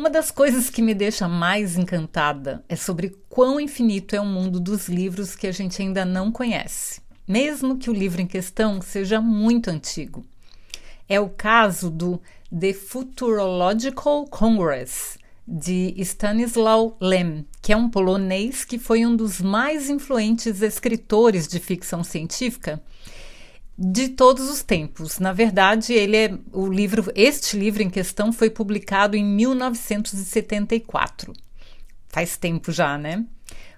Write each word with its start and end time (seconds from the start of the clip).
Uma 0.00 0.08
das 0.08 0.30
coisas 0.30 0.70
que 0.70 0.80
me 0.80 0.94
deixa 0.94 1.28
mais 1.28 1.76
encantada 1.76 2.64
é 2.70 2.74
sobre 2.74 3.14
quão 3.28 3.60
infinito 3.60 4.16
é 4.16 4.20
o 4.20 4.24
mundo 4.24 4.58
dos 4.58 4.88
livros 4.88 5.36
que 5.36 5.46
a 5.46 5.52
gente 5.52 5.82
ainda 5.82 6.06
não 6.06 6.32
conhece, 6.32 7.02
mesmo 7.28 7.76
que 7.76 7.90
o 7.90 7.92
livro 7.92 8.22
em 8.22 8.26
questão 8.26 8.80
seja 8.80 9.20
muito 9.20 9.68
antigo. 9.68 10.24
É 11.06 11.20
o 11.20 11.28
caso 11.28 11.90
do 11.90 12.18
The 12.50 12.72
Futurological 12.72 14.24
Congress, 14.24 15.18
de 15.46 15.94
Stanislaw 15.98 16.96
Lem, 16.98 17.44
que 17.60 17.70
é 17.70 17.76
um 17.76 17.90
polonês 17.90 18.64
que 18.64 18.78
foi 18.78 19.04
um 19.04 19.14
dos 19.14 19.38
mais 19.38 19.90
influentes 19.90 20.62
escritores 20.62 21.46
de 21.46 21.60
ficção 21.60 22.02
científica 22.02 22.82
de 23.82 24.10
todos 24.10 24.50
os 24.50 24.62
tempos. 24.62 25.18
Na 25.18 25.32
verdade, 25.32 25.94
ele 25.94 26.14
é 26.14 26.38
o 26.52 26.66
livro, 26.66 27.10
este 27.14 27.56
livro 27.56 27.82
em 27.82 27.88
questão 27.88 28.30
foi 28.30 28.50
publicado 28.50 29.16
em 29.16 29.24
1974. 29.24 31.32
Faz 32.10 32.36
tempo 32.36 32.70
já, 32.70 32.98
né? 32.98 33.24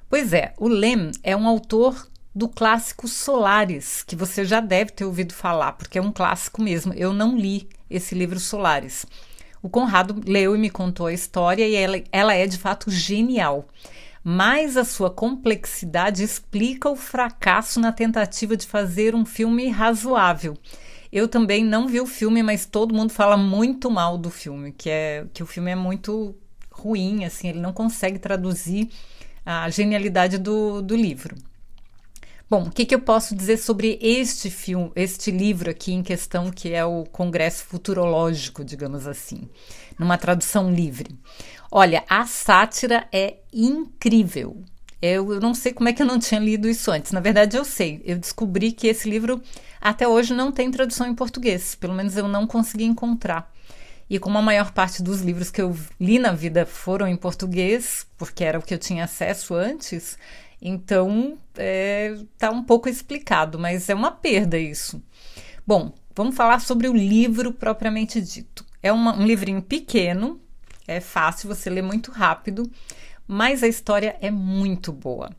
Pois 0.09 0.33
é, 0.33 0.55
o 0.59 0.67
Lem 0.67 1.13
é 1.23 1.37
um 1.37 1.47
autor 1.47 2.11
do 2.35 2.49
clássico 2.49 3.07
Solares, 3.07 4.03
que 4.03 4.17
você 4.17 4.45
já 4.45 4.59
deve 4.59 4.91
ter 4.91 5.05
ouvido 5.05 5.33
falar, 5.33 5.75
porque 5.75 5.99
é 5.99 6.03
um 6.03 6.11
clássico 6.11 6.61
mesmo. 6.61 6.93
Eu 6.95 7.13
não 7.13 7.37
li 7.37 7.69
esse 7.89 8.13
livro 8.13 8.41
Solares. 8.41 9.07
O 9.63 9.69
Conrado 9.69 10.21
leu 10.27 10.57
e 10.57 10.59
me 10.59 10.71
contou 10.71 11.07
a 11.07 11.13
história 11.13 11.69
e 11.69 11.77
ela, 11.77 12.03
ela 12.11 12.35
é 12.35 12.49
de 12.49 12.59
fato 12.59 12.91
genial 12.91 13.69
mas 14.25 14.77
a 14.77 14.85
sua 14.85 15.11
complexidade 15.11 16.23
explica 16.23 16.89
o 16.89 16.97
fracasso 16.97 17.81
na 17.81 17.93
tentativa 17.93 18.57
de 18.57 18.67
fazer 18.67 19.15
um 19.15 19.25
filme 19.25 19.69
razoável. 19.69 20.57
Eu 21.13 21.29
também 21.29 21.65
não 21.65 21.87
vi 21.87 22.01
o 22.01 22.07
filme, 22.07 22.43
mas 22.43 22.65
todo 22.65 22.95
mundo 22.95 23.13
fala 23.13 23.37
muito 23.37 23.91
mal 23.91 24.17
do 24.17 24.31
filme, 24.31 24.73
que 24.73 24.89
é 24.89 25.27
que 25.35 25.43
o 25.43 25.47
filme 25.47 25.71
é 25.71 25.77
muito 25.77 26.35
ruim, 26.71 27.25
assim, 27.25 27.49
ele 27.49 27.61
não 27.61 27.73
consegue 27.73 28.19
traduzir 28.19 28.89
a 29.45 29.69
genialidade 29.69 30.39
do, 30.39 30.81
do 30.81 30.97
livro. 30.97 31.37
Bom, 32.53 32.65
o 32.65 32.71
que, 32.71 32.85
que 32.85 32.95
eu 32.95 33.01
posso 33.01 33.35
dizer 33.35 33.57
sobre 33.57 33.99
este 34.03 34.51
filme, 34.51 34.93
este 34.95 35.31
livro 35.31 35.71
aqui 35.71 35.91
em 35.91 36.03
questão, 36.03 36.51
que 36.51 36.75
é 36.75 36.85
o 36.85 37.05
Congresso 37.05 37.65
Futurológico, 37.65 38.63
digamos 38.63 39.07
assim, 39.07 39.49
numa 39.99 40.19
tradução 40.19 40.71
livre? 40.71 41.19
Olha, 41.71 42.05
a 42.07 42.27
sátira 42.27 43.09
é 43.11 43.39
incrível. 43.51 44.63
Eu, 45.01 45.33
eu 45.33 45.41
não 45.41 45.55
sei 45.55 45.73
como 45.73 45.89
é 45.89 45.95
que 45.95 46.03
eu 46.03 46.07
não 46.07 46.19
tinha 46.19 46.39
lido 46.39 46.69
isso 46.69 46.91
antes. 46.91 47.11
Na 47.11 47.21
verdade, 47.21 47.57
eu 47.57 47.65
sei. 47.65 48.03
Eu 48.05 48.19
descobri 48.19 48.71
que 48.71 48.87
esse 48.87 49.09
livro 49.09 49.41
até 49.81 50.07
hoje 50.07 50.35
não 50.35 50.53
tem 50.53 50.71
tradução 50.71 51.07
em 51.07 51.15
português. 51.15 51.75
Pelo 51.75 51.95
menos 51.95 52.19
eu 52.19 52.29
não 52.29 52.47
consegui 52.47 52.85
encontrar. 52.85 53.51
E 54.11 54.19
como 54.19 54.37
a 54.37 54.43
maior 54.43 54.73
parte 54.73 55.03
dos 55.03 55.23
livros 55.23 55.51
que 55.51 55.63
eu 55.63 55.75
li 55.99 56.19
na 56.19 56.33
vida 56.33 56.67
foram 56.67 57.09
em 57.09 57.17
português, 57.17 58.07
porque 58.19 58.45
era 58.45 58.59
o 58.59 58.63
que 58.63 58.75
eu 58.75 58.79
tinha 58.79 59.05
acesso 59.05 59.55
antes, 59.55 60.19
então 60.63 61.37
é, 61.57 62.17
tá 62.39 62.51
um 62.51 62.63
pouco 62.63 62.89
explicado, 62.89 63.59
mas 63.59 63.89
é 63.89 63.95
uma 63.95 64.13
perda 64.13 64.57
isso. 64.57 65.03
Bom, 65.67 65.93
vamos 66.15 66.37
falar 66.37 66.61
sobre 66.61 66.89
o 66.89 66.95
livro 66.95 67.53
propriamente 67.53 68.21
dito. 68.21 68.65
É 68.81 68.93
uma, 68.93 69.17
um 69.17 69.27
livrinho 69.27 69.61
pequeno, 69.61 70.41
é 70.87 71.01
fácil, 71.01 71.49
você 71.49 71.69
lê 71.69 71.83
muito 71.83 72.13
rápido, 72.13 72.71
mas 73.27 73.63
a 73.63 73.69
história 73.69 74.17
é 74.21 74.31
muito 74.31 74.93
boa. 74.93 75.31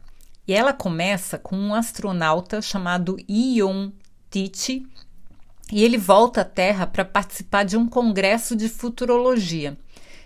E 0.45 0.53
ela 0.53 0.73
começa 0.73 1.37
com 1.37 1.55
um 1.55 1.73
astronauta 1.73 2.61
chamado 2.61 3.17
Ion 3.27 3.91
Tichy, 4.29 4.85
e 5.71 5.83
ele 5.83 5.97
volta 5.97 6.41
à 6.41 6.45
Terra 6.45 6.85
para 6.85 7.05
participar 7.05 7.63
de 7.63 7.77
um 7.77 7.87
congresso 7.87 8.55
de 8.55 8.67
futurologia. 8.67 9.77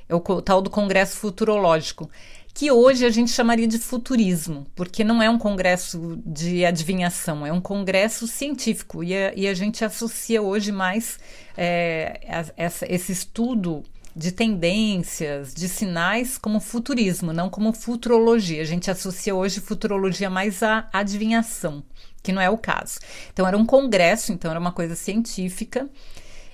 É 0.10 0.16
o 0.16 0.22
tal 0.42 0.62
do 0.62 0.70
congresso 0.70 1.18
futurológico, 1.18 2.10
que 2.58 2.72
hoje 2.72 3.06
a 3.06 3.12
gente 3.12 3.30
chamaria 3.30 3.68
de 3.68 3.78
futurismo, 3.78 4.66
porque 4.76 5.04
não 5.04 5.22
é 5.22 5.30
um 5.30 5.38
congresso 5.38 6.20
de 6.26 6.66
adivinhação, 6.66 7.46
é 7.46 7.54
um 7.54 7.62
congresso 7.62 8.26
científico 8.26 9.04
e 9.04 9.16
a, 9.16 9.32
e 9.36 9.48
a 9.48 9.54
gente 9.54 9.86
associa 9.86 10.42
hoje 10.42 10.72
mais 10.72 11.20
é, 11.56 12.20
essa, 12.58 12.92
esse 12.92 13.12
estudo 13.12 13.84
de 14.16 14.32
tendências, 14.32 15.54
de 15.54 15.70
sinais 15.70 16.40
como 16.40 16.60
futurismo, 16.60 17.32
não 17.32 17.48
como 17.48 17.72
futurologia. 17.74 18.64
A 18.64 18.66
gente 18.66 18.90
associa 18.90 19.36
hoje 19.36 19.60
futurologia 19.60 20.28
mais 20.28 20.64
à 20.64 20.90
adivinhação, 20.92 21.84
que 22.24 22.32
não 22.32 22.42
é 22.42 22.50
o 22.50 22.58
caso. 22.58 22.98
Então 23.32 23.48
era 23.48 23.56
um 23.56 23.68
congresso, 23.68 24.34
então 24.34 24.50
era 24.50 24.60
uma 24.60 24.72
coisa 24.72 24.96
científica. 24.96 25.88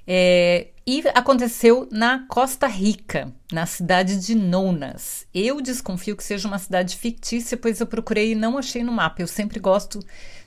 É, 0.05 0.67
e 0.85 1.03
aconteceu 1.15 1.87
na 1.91 2.25
Costa 2.27 2.67
Rica, 2.67 3.31
na 3.51 3.65
cidade 3.65 4.17
de 4.17 4.35
Nounas. 4.35 5.25
Eu 5.33 5.61
desconfio 5.61 6.15
que 6.15 6.23
seja 6.23 6.47
uma 6.47 6.59
cidade 6.59 6.97
fictícia, 6.97 7.55
pois 7.55 7.79
eu 7.79 7.87
procurei 7.87 8.31
e 8.31 8.35
não 8.35 8.57
achei 8.57 8.83
no 8.83 8.91
mapa. 8.91 9.21
Eu 9.21 9.27
sempre 9.27 9.59
gosto 9.59 9.99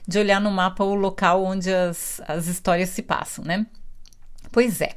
de 0.07 0.19
olhar 0.19 0.39
no 0.39 0.51
mapa 0.51 0.83
o 0.83 0.93
local 0.93 1.43
onde 1.43 1.73
as, 1.73 2.21
as 2.27 2.47
histórias 2.47 2.89
se 2.89 3.01
passam, 3.01 3.43
né? 3.43 3.65
Pois 4.51 4.79
é. 4.79 4.91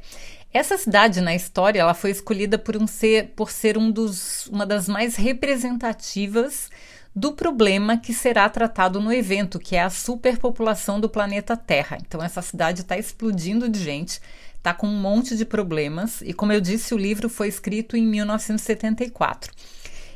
Essa 0.53 0.77
cidade 0.77 1.21
na 1.21 1.33
história 1.33 1.79
ela 1.79 1.93
foi 1.93 2.11
escolhida 2.11 2.59
por, 2.59 2.75
um 2.75 2.85
ser, 2.85 3.33
por 3.35 3.49
ser 3.49 3.77
um 3.77 3.89
dos, 3.89 4.47
uma 4.47 4.65
das 4.65 4.87
mais 4.87 5.15
representativas 5.15 6.69
do 7.15 7.33
problema 7.33 7.97
que 7.97 8.13
será 8.13 8.49
tratado 8.49 9.01
no 9.01 9.11
evento, 9.11 9.59
que 9.59 9.75
é 9.75 9.81
a 9.81 9.89
superpopulação 9.89 10.99
do 10.99 11.09
planeta 11.09 11.57
Terra. 11.57 11.97
Então, 11.99 12.23
essa 12.23 12.41
cidade 12.41 12.81
está 12.81 12.97
explodindo 12.97 13.67
de 13.67 13.79
gente, 13.79 14.21
está 14.61 14.75
com 14.75 14.87
um 14.87 15.01
monte 15.01 15.35
de 15.35 15.43
problemas, 15.43 16.21
e 16.21 16.33
como 16.33 16.53
eu 16.53 16.61
disse, 16.61 16.93
o 16.93 16.97
livro 16.97 17.27
foi 17.27 17.47
escrito 17.47 17.97
em 17.97 18.05
1974. 18.05 19.51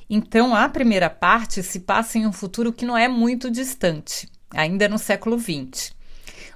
Então, 0.08 0.56
a 0.56 0.70
primeira 0.70 1.10
parte 1.10 1.64
se 1.64 1.80
passa 1.80 2.20
em 2.20 2.28
um 2.28 2.32
futuro 2.32 2.72
que 2.72 2.86
não 2.86 2.96
é 2.96 3.08
muito 3.08 3.50
distante, 3.50 4.30
ainda 4.52 4.88
no 4.88 5.00
século 5.00 5.40
XX. 5.40 5.96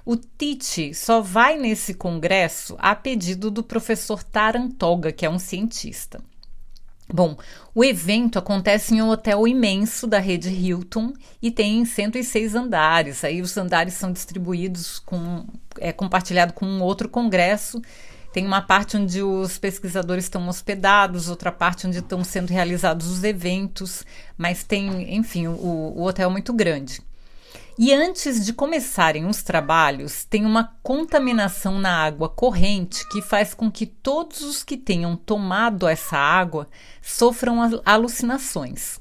O 0.06 0.16
Tite 0.16 0.94
só 0.94 1.20
vai 1.20 1.58
nesse 1.58 1.92
congresso 1.92 2.76
a 2.78 2.94
pedido 2.94 3.50
do 3.50 3.62
professor 3.62 4.22
Tarantoga, 4.22 5.10
que 5.10 5.26
é 5.26 5.30
um 5.30 5.38
cientista. 5.38 6.22
Bom, 7.12 7.36
o 7.74 7.84
evento 7.84 8.38
acontece 8.38 8.94
em 8.94 9.02
um 9.02 9.08
hotel 9.08 9.46
imenso 9.46 10.06
da 10.06 10.18
rede 10.18 10.48
Hilton 10.48 11.12
e 11.42 11.50
tem 11.50 11.84
106 11.84 12.54
andares. 12.54 13.24
Aí 13.24 13.42
os 13.42 13.56
andares 13.56 13.94
são 13.94 14.12
distribuídos 14.12 15.00
com 15.00 15.44
é 15.78 15.92
compartilhado 15.92 16.52
com 16.52 16.66
um 16.66 16.82
outro 16.82 17.08
congresso. 17.08 17.82
Tem 18.32 18.46
uma 18.46 18.62
parte 18.62 18.96
onde 18.96 19.22
os 19.22 19.58
pesquisadores 19.58 20.24
estão 20.24 20.46
hospedados, 20.48 21.28
outra 21.28 21.50
parte 21.50 21.86
onde 21.86 21.98
estão 21.98 22.22
sendo 22.22 22.50
realizados 22.50 23.08
os 23.08 23.24
eventos, 23.24 24.04
mas 24.38 24.62
tem, 24.62 25.16
enfim, 25.16 25.48
o, 25.48 25.52
o 25.96 26.02
hotel 26.02 26.28
é 26.28 26.32
muito 26.32 26.52
grande. 26.52 27.02
E 27.82 27.94
antes 27.94 28.44
de 28.44 28.52
começarem 28.52 29.24
os 29.24 29.42
trabalhos, 29.42 30.22
tem 30.22 30.44
uma 30.44 30.76
contaminação 30.82 31.78
na 31.78 32.04
água 32.04 32.28
corrente 32.28 33.08
que 33.08 33.22
faz 33.22 33.54
com 33.54 33.70
que 33.70 33.86
todos 33.86 34.42
os 34.42 34.62
que 34.62 34.76
tenham 34.76 35.16
tomado 35.16 35.88
essa 35.88 36.18
água 36.18 36.68
sofram 37.00 37.56
alucinações. 37.86 39.00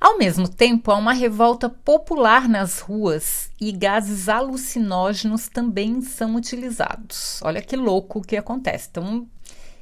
Ao 0.00 0.18
mesmo 0.18 0.48
tempo, 0.48 0.90
há 0.90 0.96
uma 0.96 1.12
revolta 1.12 1.68
popular 1.70 2.48
nas 2.48 2.80
ruas 2.80 3.48
e 3.60 3.70
gases 3.70 4.28
alucinógenos 4.28 5.46
também 5.46 6.00
são 6.00 6.34
utilizados. 6.34 7.40
Olha 7.44 7.62
que 7.62 7.76
louco 7.76 8.18
o 8.18 8.22
que 8.22 8.36
acontece. 8.36 8.88
Então, 8.90 9.24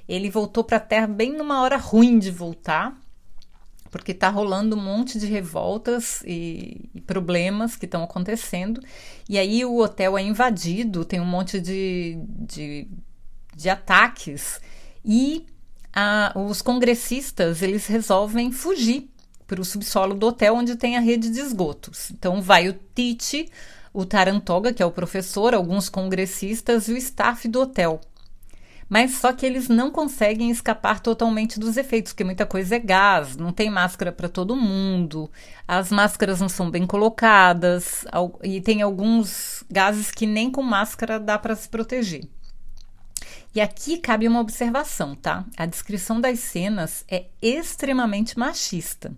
ele 0.07 0.29
voltou 0.29 0.63
para 0.63 0.77
a 0.77 0.81
Terra 0.81 1.07
bem 1.07 1.33
numa 1.33 1.63
hora 1.63 1.79
ruim 1.79 2.19
de 2.19 2.31
voltar 2.31 2.95
porque 3.97 4.13
está 4.13 4.29
rolando 4.29 4.77
um 4.77 4.81
monte 4.81 5.19
de 5.19 5.27
revoltas 5.27 6.23
e, 6.27 6.91
e 6.95 7.01
problemas 7.01 7.77
que 7.77 7.87
estão 7.87 8.03
acontecendo. 8.03 8.81
E 9.29 9.39
aí 9.39 9.65
o 9.65 9.79
hotel 9.79 10.19
é 10.19 10.23
invadido, 10.23 11.05
tem 11.05 11.21
um 11.21 11.27
monte 11.27 11.61
de, 11.61 12.19
de, 12.29 12.89
de 13.55 13.69
ataques 13.71 14.61
e 15.05 15.47
a, 15.93 16.33
os 16.35 16.61
congressistas 16.61 17.63
eles 17.63 17.87
resolvem 17.87 18.53
fugir 18.53 19.11
para 19.47 19.61
o 19.61 19.65
subsolo 19.65 20.15
do 20.15 20.27
hotel 20.27 20.57
onde 20.57 20.77
tem 20.77 20.97
a 20.97 21.01
rede 21.01 21.31
de 21.31 21.41
esgotos. 21.41 22.11
Então 22.11 22.43
vai 22.43 22.69
o 22.69 22.79
Tite, 22.95 23.49
o 23.93 24.05
Tarantoga, 24.05 24.73
que 24.75 24.83
é 24.83 24.87
o 24.87 24.91
professor, 24.91 25.55
alguns 25.55 25.89
congressistas 25.89 26.89
e 26.89 26.93
o 26.93 26.97
staff 26.97 27.49
do 27.49 27.61
hotel. 27.61 28.01
Mas 28.89 29.13
só 29.13 29.33
que 29.33 29.45
eles 29.45 29.69
não 29.69 29.91
conseguem 29.91 30.51
escapar 30.51 31.01
totalmente 31.01 31.59
dos 31.59 31.77
efeitos, 31.77 32.13
porque 32.13 32.25
muita 32.25 32.47
coisa 32.47 32.77
é 32.77 32.79
gás, 32.79 33.37
não 33.37 33.53
tem 33.53 33.69
máscara 33.69 34.13
para 34.13 34.29
todo 34.29 34.55
mundo, 34.55 35.31
as 35.67 35.91
máscaras 35.91 36.41
não 36.41 36.49
são 36.49 36.71
bem 36.71 36.87
colocadas, 36.87 38.05
e 38.43 38.61
tem 38.61 38.83
alguns 38.83 39.65
gases 39.71 40.11
que 40.11 40.27
nem 40.27 40.51
com 40.51 40.63
máscara 40.63 41.19
dá 41.19 41.39
para 41.39 41.57
se 41.57 41.69
proteger. 41.69 42.29
E 43.55 43.61
aqui 43.61 43.99
cabe 43.99 44.29
uma 44.29 44.41
observação, 44.41 45.15
tá? 45.15 45.45
A 45.57 45.65
descrição 45.65 46.21
das 46.21 46.41
cenas 46.41 47.05
é 47.09 47.27
extremamente 47.41 48.39
machista. 48.39 49.17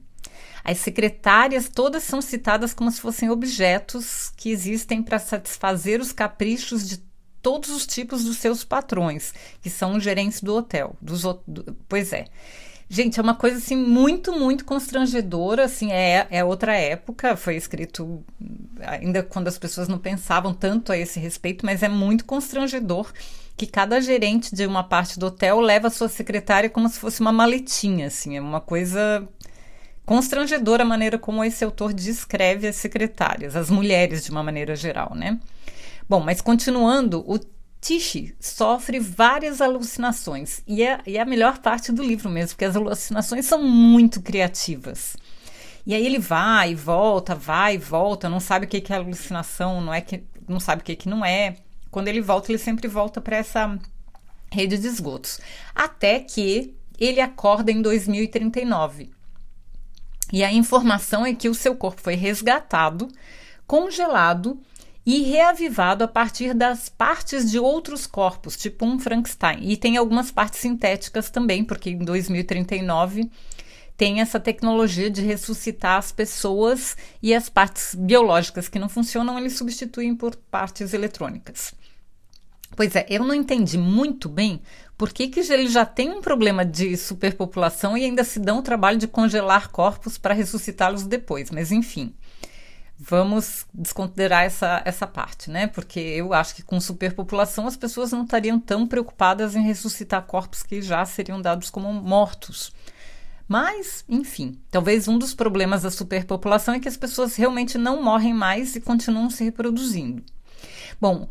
As 0.62 0.78
secretárias 0.78 1.68
todas 1.68 2.04
são 2.04 2.22
citadas 2.22 2.72
como 2.72 2.90
se 2.90 3.00
fossem 3.00 3.30
objetos 3.30 4.32
que 4.36 4.50
existem 4.50 5.02
para 5.02 5.18
satisfazer 5.18 6.00
os 6.00 6.12
caprichos 6.12 6.88
de 6.88 7.02
todos 7.42 7.70
os 7.70 7.86
tipos 7.86 8.24
dos 8.24 8.36
seus 8.38 8.64
patrões, 8.64 9.32
que 9.62 9.70
são 9.70 9.96
os 9.96 10.02
gerentes 10.02 10.42
do 10.42 10.54
hotel. 10.54 10.96
Dos, 11.00 11.22
do, 11.46 11.76
pois 11.88 12.12
é. 12.12 12.26
Gente, 12.90 13.20
é 13.20 13.22
uma 13.22 13.34
coisa 13.34 13.58
assim 13.58 13.76
muito, 13.76 14.32
muito 14.32 14.64
constrangedora, 14.64 15.64
assim, 15.64 15.92
é, 15.92 16.26
é 16.30 16.42
outra 16.42 16.74
época, 16.74 17.36
foi 17.36 17.54
escrito 17.54 18.24
ainda 18.80 19.22
quando 19.22 19.46
as 19.46 19.58
pessoas 19.58 19.88
não 19.88 19.98
pensavam 19.98 20.54
tanto 20.54 20.90
a 20.90 20.96
esse 20.96 21.20
respeito, 21.20 21.66
mas 21.66 21.82
é 21.82 21.88
muito 21.88 22.24
constrangedor 22.24 23.12
que 23.58 23.66
cada 23.66 24.00
gerente 24.00 24.54
de 24.54 24.64
uma 24.64 24.82
parte 24.82 25.18
do 25.18 25.26
hotel 25.26 25.60
leva 25.60 25.88
a 25.88 25.90
sua 25.90 26.08
secretária 26.08 26.70
como 26.70 26.88
se 26.88 26.98
fosse 26.98 27.20
uma 27.20 27.32
maletinha, 27.32 28.06
assim, 28.06 28.38
é 28.38 28.40
uma 28.40 28.60
coisa 28.60 29.28
constrangedora 30.06 30.82
a 30.82 30.86
maneira 30.86 31.18
como 31.18 31.44
esse 31.44 31.62
autor 31.62 31.92
descreve 31.92 32.66
as 32.66 32.76
secretárias, 32.76 33.54
as 33.54 33.68
mulheres 33.68 34.24
de 34.24 34.30
uma 34.30 34.42
maneira 34.42 34.74
geral, 34.74 35.14
né? 35.14 35.38
Bom, 36.08 36.20
mas 36.20 36.40
continuando, 36.40 37.22
o 37.30 37.38
Tishi 37.80 38.34
sofre 38.40 38.98
várias 38.98 39.60
alucinações 39.60 40.62
e 40.66 40.82
é, 40.82 41.00
e 41.06 41.18
é 41.18 41.20
a 41.20 41.26
melhor 41.26 41.58
parte 41.58 41.92
do 41.92 42.02
livro 42.02 42.30
mesmo, 42.30 42.50
porque 42.50 42.64
as 42.64 42.76
alucinações 42.76 43.44
são 43.44 43.62
muito 43.62 44.22
criativas. 44.22 45.16
E 45.86 45.94
aí 45.94 46.04
ele 46.04 46.18
vai 46.18 46.72
e 46.72 46.74
volta, 46.74 47.34
vai 47.34 47.74
e 47.74 47.78
volta, 47.78 48.28
não 48.28 48.40
sabe 48.40 48.66
o 48.66 48.68
que 48.68 48.92
é 48.92 48.96
alucinação, 48.96 49.80
não 49.80 49.92
é 49.92 50.00
que 50.00 50.24
não 50.48 50.58
sabe 50.58 50.82
o 50.82 50.84
que, 50.84 50.96
que 50.96 51.08
não 51.08 51.24
é. 51.24 51.56
Quando 51.90 52.08
ele 52.08 52.20
volta, 52.20 52.50
ele 52.50 52.58
sempre 52.58 52.88
volta 52.88 53.20
para 53.20 53.36
essa 53.36 53.78
rede 54.50 54.78
de 54.78 54.86
esgotos. 54.86 55.40
Até 55.74 56.20
que 56.20 56.74
ele 56.98 57.20
acorda 57.20 57.70
em 57.70 57.80
2039. 57.80 59.10
E 60.32 60.42
a 60.44 60.52
informação 60.52 61.24
é 61.24 61.34
que 61.34 61.48
o 61.48 61.54
seu 61.54 61.74
corpo 61.76 62.00
foi 62.02 62.14
resgatado, 62.14 63.08
congelado 63.66 64.60
e 65.10 65.22
reavivado 65.22 66.04
a 66.04 66.06
partir 66.06 66.52
das 66.52 66.90
partes 66.90 67.50
de 67.50 67.58
outros 67.58 68.06
corpos, 68.06 68.58
tipo 68.58 68.84
um 68.84 68.98
Frankenstein. 68.98 69.60
E 69.62 69.74
tem 69.74 69.96
algumas 69.96 70.30
partes 70.30 70.60
sintéticas 70.60 71.30
também, 71.30 71.64
porque 71.64 71.88
em 71.88 71.96
2039 71.96 73.30
tem 73.96 74.20
essa 74.20 74.38
tecnologia 74.38 75.08
de 75.08 75.22
ressuscitar 75.22 75.96
as 75.96 76.12
pessoas 76.12 76.94
e 77.22 77.34
as 77.34 77.48
partes 77.48 77.94
biológicas 77.94 78.68
que 78.68 78.78
não 78.78 78.86
funcionam, 78.86 79.38
eles 79.38 79.56
substituem 79.56 80.14
por 80.14 80.36
partes 80.36 80.92
eletrônicas. 80.92 81.74
Pois 82.76 82.94
é, 82.94 83.06
eu 83.08 83.24
não 83.24 83.34
entendi 83.34 83.78
muito 83.78 84.28
bem 84.28 84.60
por 84.98 85.10
que, 85.10 85.28
que 85.28 85.40
ele 85.40 85.68
já 85.68 85.86
tem 85.86 86.10
um 86.10 86.20
problema 86.20 86.66
de 86.66 86.94
superpopulação 86.98 87.96
e 87.96 88.04
ainda 88.04 88.24
se 88.24 88.38
dão 88.38 88.58
o 88.58 88.62
trabalho 88.62 88.98
de 88.98 89.08
congelar 89.08 89.70
corpos 89.70 90.18
para 90.18 90.34
ressuscitá-los 90.34 91.04
depois, 91.04 91.50
mas 91.50 91.72
enfim 91.72 92.14
vamos 92.98 93.64
desconsiderar 93.72 94.44
essa, 94.44 94.82
essa 94.84 95.06
parte, 95.06 95.50
né? 95.50 95.68
Porque 95.68 96.00
eu 96.00 96.34
acho 96.34 96.54
que 96.54 96.62
com 96.62 96.80
superpopulação 96.80 97.66
as 97.66 97.76
pessoas 97.76 98.10
não 98.10 98.24
estariam 98.24 98.58
tão 98.58 98.86
preocupadas 98.86 99.54
em 99.54 99.62
ressuscitar 99.62 100.22
corpos 100.22 100.62
que 100.62 100.82
já 100.82 101.04
seriam 101.04 101.40
dados 101.40 101.70
como 101.70 101.92
mortos. 101.92 102.72
Mas, 103.46 104.04
enfim, 104.08 104.58
talvez 104.70 105.08
um 105.08 105.16
dos 105.16 105.32
problemas 105.32 105.82
da 105.82 105.90
superpopulação 105.90 106.74
é 106.74 106.80
que 106.80 106.88
as 106.88 106.96
pessoas 106.96 107.36
realmente 107.36 107.78
não 107.78 108.02
morrem 108.02 108.34
mais 108.34 108.74
e 108.76 108.80
continuam 108.80 109.30
se 109.30 109.44
reproduzindo. 109.44 110.22
Bom, 111.00 111.28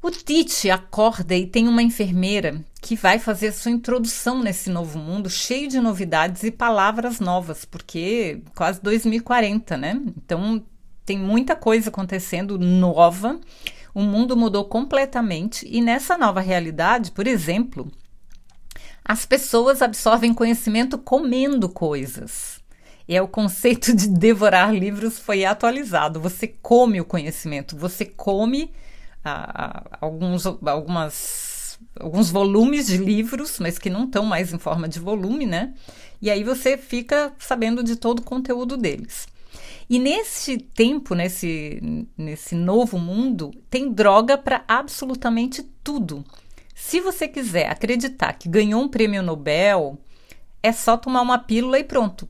o 0.00 0.10
Tite 0.10 0.70
acorda 0.70 1.34
e 1.34 1.46
tem 1.46 1.66
uma 1.66 1.82
enfermeira 1.82 2.64
que 2.80 2.94
vai 2.94 3.18
fazer 3.18 3.52
sua 3.52 3.72
introdução 3.72 4.42
nesse 4.42 4.70
novo 4.70 4.98
mundo, 4.98 5.28
cheio 5.28 5.68
de 5.68 5.80
novidades 5.80 6.44
e 6.44 6.50
palavras 6.50 7.20
novas, 7.20 7.64
porque 7.64 8.40
quase 8.54 8.80
2040, 8.80 9.76
né? 9.76 10.00
Então 10.16 10.62
tem 11.04 11.18
muita 11.18 11.54
coisa 11.54 11.90
acontecendo 11.90 12.58
nova. 12.58 13.38
O 13.94 14.00
mundo 14.00 14.36
mudou 14.36 14.64
completamente 14.64 15.66
e 15.70 15.80
nessa 15.80 16.18
nova 16.18 16.40
realidade, 16.40 17.12
por 17.12 17.26
exemplo, 17.26 17.90
as 19.04 19.26
pessoas 19.26 19.82
absorvem 19.82 20.32
conhecimento 20.32 20.98
comendo 20.98 21.68
coisas. 21.68 22.60
E 23.06 23.14
é 23.14 23.20
o 23.20 23.28
conceito 23.28 23.94
de 23.94 24.08
devorar 24.08 24.74
livros 24.74 25.18
foi 25.18 25.44
atualizado. 25.44 26.18
Você 26.20 26.48
come 26.48 27.00
o 27.00 27.04
conhecimento, 27.04 27.76
você 27.76 28.04
come 28.06 28.72
ah, 29.22 29.82
ah 29.90 29.98
alguns, 30.00 30.46
algumas, 30.46 31.78
alguns 32.00 32.30
volumes 32.30 32.86
de 32.86 32.96
livros, 32.96 33.58
mas 33.58 33.78
que 33.78 33.90
não 33.90 34.04
estão 34.04 34.24
mais 34.24 34.52
em 34.52 34.58
forma 34.58 34.88
de 34.88 34.98
volume, 34.98 35.44
né? 35.44 35.74
E 36.20 36.30
aí 36.30 36.42
você 36.42 36.78
fica 36.78 37.32
sabendo 37.38 37.84
de 37.84 37.96
todo 37.96 38.20
o 38.20 38.22
conteúdo 38.22 38.76
deles. 38.76 39.28
E 39.88 39.98
nesse 39.98 40.58
tempo, 40.58 41.14
nesse, 41.14 42.08
nesse 42.16 42.54
novo 42.54 42.98
mundo, 42.98 43.50
tem 43.68 43.92
droga 43.92 44.38
para 44.38 44.64
absolutamente 44.66 45.62
tudo. 45.82 46.24
Se 46.74 47.00
você 47.00 47.28
quiser 47.28 47.68
acreditar 47.70 48.32
que 48.32 48.48
ganhou 48.48 48.82
um 48.82 48.88
prêmio 48.88 49.22
Nobel, 49.22 49.98
é 50.62 50.72
só 50.72 50.96
tomar 50.96 51.22
uma 51.22 51.38
pílula 51.38 51.78
e 51.78 51.84
pronto. 51.84 52.28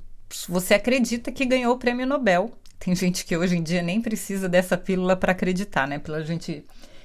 Você 0.49 0.75
acredita 0.75 1.31
que 1.31 1.45
ganhou 1.45 1.75
o 1.75 1.79
prêmio 1.79 2.07
Nobel. 2.07 2.53
Tem 2.79 2.95
gente 2.95 3.25
que 3.25 3.37
hoje 3.37 3.57
em 3.57 3.63
dia 3.63 3.81
nem 3.81 4.01
precisa 4.01 4.49
dessa 4.49 4.77
pílula 4.77 5.17
para 5.17 5.33
acreditar, 5.33 5.87
né? 5.87 5.99
Pela 5.99 6.23
gente, 6.23 6.65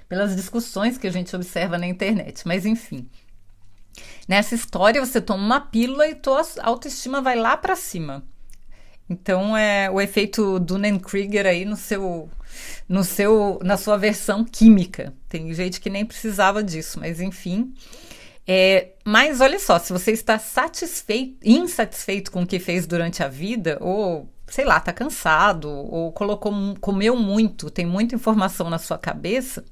pelas 0.10 0.36
discussões 0.36 0.98
que 0.98 1.07
a 1.07 1.12
gente 1.12 1.34
observa 1.36 1.78
na 1.78 1.88
internet. 1.88 2.48
Mas 2.48 2.66
enfim. 2.66 3.07
Nessa 4.28 4.56
história, 4.56 5.04
você 5.04 5.22
toma 5.22 5.44
uma 5.44 5.62
pílula 5.62 6.07
e 6.07 6.16
tua 6.16 6.42
autoestima 6.62 7.22
vai 7.22 7.36
lá 7.36 7.56
para 7.56 7.75
cima. 7.75 8.24
Então 9.09 9.57
é 9.57 9.89
o 9.89 10.00
efeito 10.00 10.59
Dunning-Krieger 10.59 11.45
aí 11.45 11.65
no 11.65 11.75
seu, 11.75 12.29
no 12.88 13.03
seu, 13.03 13.59
na 13.63 13.75
sua 13.75 13.97
versão 13.97 14.45
química. 14.45 15.13
Tem 15.27 15.53
gente 15.53 15.81
que 15.81 15.89
nem 15.89 16.06
precisava 16.06 16.63
disso, 16.63 17.00
mas 17.00 17.19
enfim. 17.19 17.73
É, 18.47 18.89
mas 19.06 19.41
olha 19.41 19.59
só, 19.59 19.77
se 19.79 19.94
você 19.94 20.11
está 20.11 20.39
satisfeito, 20.39 21.38
insatisfeito 21.44 22.31
com 22.31 22.44
o 22.44 22.47
que 22.47 22.59
fez 22.59 22.88
durante 22.88 23.21
a 23.23 23.27
vida, 23.27 23.77
ou 23.79 24.27
sei 24.47 24.65
lá, 24.65 24.77
está 24.77 24.91
cansado, 24.91 25.69
ou 25.69 26.12
colocou, 26.12 26.51
comeu 26.81 27.15
muito, 27.15 27.69
tem 27.69 27.86
muita 27.86 28.15
informação 28.15 28.69
na 28.69 28.79
sua 28.79 28.98
cabeça, 28.98 29.63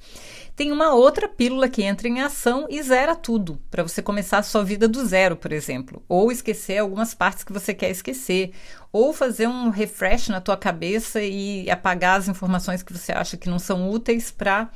tem 0.57 0.71
uma 0.71 0.91
outra 0.91 1.29
pílula 1.29 1.69
que 1.69 1.83
entra 1.83 2.07
em 2.07 2.19
ação 2.19 2.65
e 2.67 2.81
zera 2.81 3.15
tudo, 3.15 3.61
para 3.69 3.83
você 3.83 4.01
começar 4.01 4.39
a 4.39 4.43
sua 4.43 4.63
vida 4.63 4.87
do 4.87 5.05
zero, 5.05 5.37
por 5.37 5.51
exemplo, 5.51 6.03
ou 6.09 6.31
esquecer 6.31 6.79
algumas 6.79 7.13
partes 7.13 7.43
que 7.43 7.53
você 7.53 7.75
quer 7.75 7.91
esquecer, 7.91 8.53
ou 8.91 9.13
fazer 9.13 9.47
um 9.47 9.69
refresh 9.69 10.29
na 10.29 10.41
tua 10.41 10.57
cabeça 10.57 11.21
e 11.21 11.69
apagar 11.69 12.17
as 12.17 12.27
informações 12.27 12.81
que 12.81 12.91
você 12.91 13.11
acha 13.11 13.37
que 13.37 13.47
não 13.47 13.59
são 13.59 13.87
úteis 13.87 14.31
para 14.31 14.71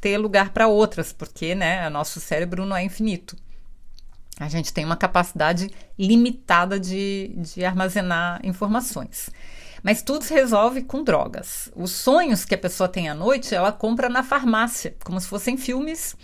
ter 0.00 0.18
lugar 0.18 0.50
para 0.50 0.68
outras, 0.68 1.12
porque, 1.12 1.52
né, 1.52 1.90
nosso 1.90 2.20
cérebro 2.20 2.64
não 2.64 2.76
é 2.76 2.84
infinito. 2.84 3.36
A 4.38 4.48
gente 4.48 4.72
tem 4.72 4.84
uma 4.84 4.96
capacidade 4.96 5.68
limitada 5.98 6.78
de, 6.78 7.32
de 7.38 7.64
armazenar 7.64 8.40
informações. 8.44 9.30
Mas 9.84 10.00
tudo 10.00 10.24
se 10.24 10.32
resolve 10.32 10.82
com 10.82 11.04
drogas. 11.04 11.70
Os 11.76 11.90
sonhos 11.90 12.46
que 12.46 12.54
a 12.54 12.58
pessoa 12.58 12.88
tem 12.88 13.10
à 13.10 13.14
noite, 13.14 13.54
ela 13.54 13.70
compra 13.70 14.08
na 14.08 14.22
farmácia, 14.22 14.96
como 15.04 15.20
se 15.20 15.28
fossem 15.28 15.58
filmes. 15.58 16.16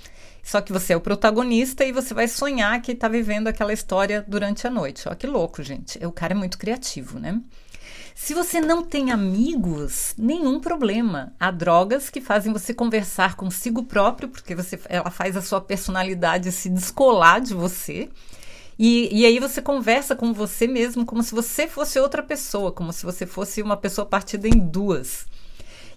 Só 0.42 0.62
que 0.62 0.72
você 0.72 0.94
é 0.94 0.96
o 0.96 1.00
protagonista 1.00 1.84
e 1.84 1.92
você 1.92 2.14
vai 2.14 2.26
sonhar 2.26 2.80
que 2.80 2.92
está 2.92 3.06
vivendo 3.06 3.48
aquela 3.48 3.74
história 3.74 4.24
durante 4.26 4.66
a 4.66 4.70
noite. 4.70 5.06
Ó, 5.06 5.14
que 5.14 5.26
louco, 5.26 5.62
gente. 5.62 5.98
O 6.06 6.10
cara 6.10 6.32
é 6.32 6.36
muito 6.36 6.56
criativo, 6.56 7.18
né? 7.18 7.38
Se 8.14 8.32
você 8.32 8.62
não 8.62 8.82
tem 8.82 9.10
amigos, 9.10 10.14
nenhum 10.16 10.58
problema. 10.58 11.34
Há 11.38 11.50
drogas 11.50 12.08
que 12.08 12.20
fazem 12.22 12.54
você 12.54 12.72
conversar 12.72 13.36
consigo 13.36 13.82
próprio, 13.82 14.30
porque 14.30 14.54
você, 14.54 14.80
ela 14.88 15.10
faz 15.10 15.36
a 15.36 15.42
sua 15.42 15.60
personalidade 15.60 16.50
se 16.50 16.70
descolar 16.70 17.42
de 17.42 17.52
você. 17.52 18.08
E, 18.82 19.10
e 19.12 19.26
aí 19.26 19.38
você 19.38 19.60
conversa 19.60 20.16
com 20.16 20.32
você 20.32 20.66
mesmo 20.66 21.04
como 21.04 21.22
se 21.22 21.34
você 21.34 21.68
fosse 21.68 22.00
outra 22.00 22.22
pessoa, 22.22 22.72
como 22.72 22.94
se 22.94 23.04
você 23.04 23.26
fosse 23.26 23.60
uma 23.60 23.76
pessoa 23.76 24.06
partida 24.06 24.48
em 24.48 24.58
duas. 24.58 25.26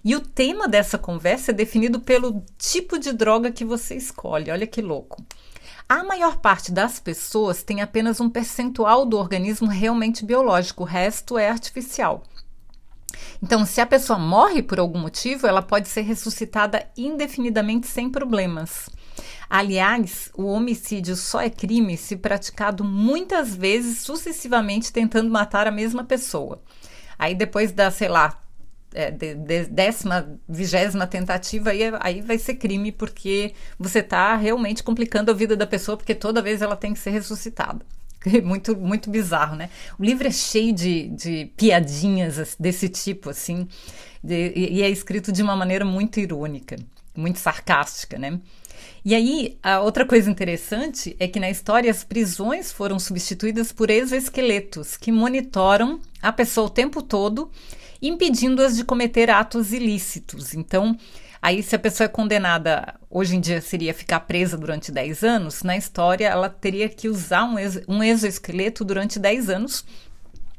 E 0.04 0.14
o 0.14 0.20
tema 0.20 0.68
dessa 0.68 0.98
conversa 0.98 1.50
é 1.50 1.54
definido 1.54 1.98
pelo 1.98 2.44
tipo 2.58 2.98
de 2.98 3.10
droga 3.14 3.50
que 3.50 3.64
você 3.64 3.94
escolhe. 3.94 4.50
Olha 4.50 4.66
que 4.66 4.82
louco. 4.82 5.24
A 5.88 6.04
maior 6.04 6.36
parte 6.36 6.70
das 6.70 7.00
pessoas 7.00 7.62
tem 7.62 7.80
apenas 7.80 8.20
um 8.20 8.28
percentual 8.28 9.06
do 9.06 9.16
organismo 9.16 9.66
realmente 9.66 10.22
biológico, 10.22 10.82
o 10.82 10.86
resto 10.86 11.38
é 11.38 11.48
artificial. 11.48 12.22
Então, 13.42 13.64
se 13.64 13.80
a 13.80 13.86
pessoa 13.86 14.18
morre 14.18 14.62
por 14.62 14.78
algum 14.78 14.98
motivo, 14.98 15.46
ela 15.46 15.62
pode 15.62 15.88
ser 15.88 16.02
ressuscitada 16.02 16.86
indefinidamente 16.98 17.86
sem 17.86 18.10
problemas. 18.10 18.90
Aliás, 19.48 20.30
o 20.34 20.46
homicídio 20.46 21.16
só 21.16 21.40
é 21.40 21.50
crime 21.50 21.96
se 21.96 22.16
praticado 22.16 22.82
muitas 22.82 23.54
vezes 23.54 23.98
sucessivamente 23.98 24.92
tentando 24.92 25.30
matar 25.30 25.66
a 25.66 25.70
mesma 25.70 26.04
pessoa. 26.04 26.62
Aí 27.18 27.34
depois 27.34 27.72
da, 27.72 27.90
sei 27.90 28.08
lá, 28.08 28.40
é, 28.94 29.10
de, 29.10 29.34
de, 29.34 29.64
décima, 29.66 30.38
vigésima 30.48 31.06
tentativa, 31.06 31.70
aí, 31.70 31.82
aí 32.00 32.20
vai 32.22 32.38
ser 32.38 32.54
crime, 32.54 32.92
porque 32.92 33.52
você 33.78 33.98
está 33.98 34.36
realmente 34.36 34.82
complicando 34.82 35.30
a 35.30 35.34
vida 35.34 35.56
da 35.56 35.66
pessoa, 35.66 35.96
porque 35.96 36.14
toda 36.14 36.40
vez 36.40 36.62
ela 36.62 36.76
tem 36.76 36.92
que 36.92 37.00
ser 37.00 37.10
ressuscitada. 37.10 37.84
Muito, 38.42 38.74
muito 38.74 39.10
bizarro, 39.10 39.54
né? 39.54 39.68
O 39.98 40.02
livro 40.02 40.26
é 40.26 40.30
cheio 40.30 40.72
de, 40.72 41.08
de 41.08 41.52
piadinhas 41.58 42.56
desse 42.58 42.88
tipo, 42.88 43.28
assim, 43.28 43.68
de, 44.22 44.50
e 44.56 44.80
é 44.80 44.88
escrito 44.88 45.30
de 45.30 45.42
uma 45.42 45.54
maneira 45.54 45.84
muito 45.84 46.18
irônica, 46.18 46.76
muito 47.14 47.38
sarcástica, 47.38 48.18
né? 48.18 48.40
E 49.04 49.14
aí, 49.14 49.58
a 49.62 49.80
outra 49.80 50.06
coisa 50.06 50.30
interessante 50.30 51.14
é 51.20 51.28
que 51.28 51.38
na 51.38 51.50
história 51.50 51.90
as 51.90 52.02
prisões 52.02 52.72
foram 52.72 52.98
substituídas 52.98 53.70
por 53.70 53.90
exoesqueletos 53.90 54.96
que 54.96 55.12
monitoram 55.12 56.00
a 56.22 56.32
pessoa 56.32 56.68
o 56.68 56.70
tempo 56.70 57.02
todo, 57.02 57.50
impedindo-as 58.00 58.74
de 58.74 58.82
cometer 58.82 59.28
atos 59.28 59.74
ilícitos. 59.74 60.54
Então, 60.54 60.96
aí 61.42 61.62
se 61.62 61.76
a 61.76 61.78
pessoa 61.78 62.06
é 62.06 62.08
condenada, 62.08 62.94
hoje 63.10 63.36
em 63.36 63.40
dia 63.40 63.60
seria 63.60 63.92
ficar 63.92 64.20
presa 64.20 64.56
durante 64.56 64.90
10 64.90 65.22
anos, 65.22 65.62
na 65.62 65.76
história 65.76 66.26
ela 66.26 66.48
teria 66.48 66.88
que 66.88 67.06
usar 67.06 67.44
um, 67.44 67.58
ex 67.58 67.82
um 67.86 68.02
exoesqueleto 68.02 68.86
durante 68.86 69.18
10 69.18 69.50
anos. 69.50 69.84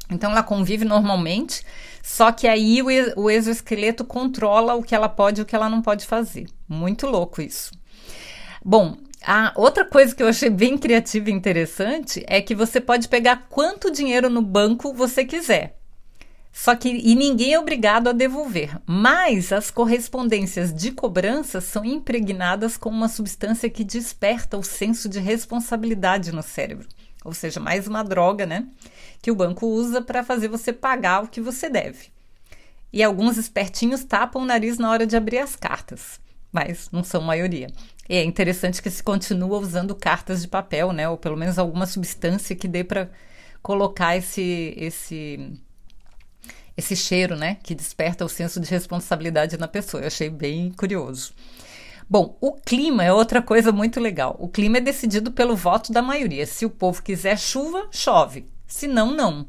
Então 0.08 0.30
ela 0.30 0.44
convive 0.44 0.86
normalmente, 0.86 1.64
só 2.04 2.32
que 2.32 2.48
aí 2.48 2.80
o, 2.84 2.86
o 3.20 3.32
exoesqueleto 3.32 4.06
controla 4.06 4.76
o 4.76 4.84
que 4.84 4.94
ela 4.94 5.10
pode 5.10 5.42
e 5.42 5.44
o 5.44 5.46
que 5.48 5.56
ela 5.56 5.68
não 5.68 5.82
pode 5.82 6.06
fazer. 6.06 6.46
Muito 6.70 7.08
louco 7.08 7.42
isso. 7.42 7.72
Bom, 8.68 8.98
a 9.22 9.54
outra 9.56 9.86
coisa 9.86 10.16
que 10.16 10.24
eu 10.24 10.28
achei 10.28 10.50
bem 10.50 10.76
criativa 10.76 11.30
e 11.30 11.34
interessante 11.34 12.26
é 12.26 12.42
que 12.42 12.56
você 12.56 12.82
pode 12.82 13.08
pegar 13.08 13.46
quanto 13.48 13.92
dinheiro 13.92 14.28
no 14.28 14.42
banco 14.42 14.92
você 14.92 15.24
quiser. 15.24 15.78
Só 16.52 16.76
que 16.76 16.90
e 16.90 17.14
ninguém 17.14 17.54
é 17.54 17.60
obrigado 17.60 18.08
a 18.08 18.12
devolver. 18.12 18.76
Mas 18.84 19.54
as 19.54 19.70
correspondências 19.70 20.74
de 20.74 20.92
cobrança 20.92 21.62
são 21.62 21.86
impregnadas 21.86 22.76
com 22.76 22.90
uma 22.90 23.08
substância 23.08 23.70
que 23.70 23.84
desperta 23.84 24.58
o 24.58 24.64
senso 24.64 25.08
de 25.08 25.20
responsabilidade 25.20 26.32
no 26.32 26.42
cérebro. 26.42 26.88
Ou 27.24 27.36
seja, 27.36 27.60
mais 27.60 27.88
uma 27.88 28.02
droga, 28.02 28.48
né? 28.48 28.66
Que 29.22 29.30
o 29.30 29.36
banco 29.36 29.68
usa 29.68 30.02
para 30.02 30.24
fazer 30.24 30.48
você 30.48 30.74
pagar 30.74 31.24
o 31.24 31.28
que 31.28 31.40
você 31.40 31.70
deve. 31.70 32.08
E 32.92 33.04
alguns 33.04 33.38
espertinhos 33.38 34.04
tapam 34.04 34.42
o 34.42 34.46
nariz 34.46 34.80
na 34.80 34.90
hora 34.90 35.06
de 35.06 35.16
abrir 35.16 35.38
as 35.38 35.56
cartas, 35.56 36.20
mas 36.52 36.90
não 36.92 37.04
são 37.04 37.22
maioria. 37.22 37.68
É 38.08 38.24
interessante 38.24 38.82
que 38.82 38.90
se 38.90 39.02
continua 39.02 39.58
usando 39.58 39.96
cartas 39.96 40.42
de 40.42 40.48
papel, 40.48 40.92
né? 40.94 41.10
Ou 41.10 41.18
pelo 41.18 41.36
menos 41.36 41.58
alguma 41.58 41.88
substância 41.88 42.56
que 42.56 42.68
dê 42.68 42.84
para 42.84 43.10
colocar 43.62 44.16
esse, 44.16 44.76
esse, 44.78 45.60
esse 46.78 46.96
cheiro, 46.96 47.36
né? 47.36 47.58
Que 47.64 47.74
desperta 47.74 48.24
o 48.24 48.30
senso 48.30 48.60
de 48.60 48.70
responsabilidade 48.70 49.58
na 49.58 49.68
pessoa. 49.68 50.04
Eu 50.04 50.08
achei 50.08 50.30
bem 50.30 50.72
curioso. 50.72 51.34
Bom, 52.08 52.38
o 52.40 52.54
clima 52.54 53.04
é 53.04 53.12
outra 53.12 53.42
coisa 53.42 53.72
muito 53.72 54.00
legal. 54.00 54.36
O 54.40 54.48
clima 54.48 54.78
é 54.78 54.82
decidido 54.82 55.32
pelo 55.32 55.56
voto 55.56 55.92
da 55.92 56.04
maioria. 56.04 56.46
Se 56.46 56.64
o 56.64 56.70
povo 56.70 57.02
quiser 57.02 57.40
chuva, 57.40 57.88
chove. 57.92 58.46
Se 58.68 58.88
não, 58.88 59.12
não. 59.16 59.48